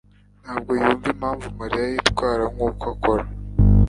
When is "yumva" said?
0.79-1.05